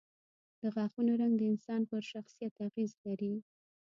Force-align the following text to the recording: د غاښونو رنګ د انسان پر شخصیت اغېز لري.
د 0.61 0.63
غاښونو 0.75 1.11
رنګ 1.21 1.33
د 1.37 1.41
انسان 1.51 1.81
پر 1.89 2.01
شخصیت 2.11 2.53
اغېز 2.67 2.91
لري. 3.05 3.33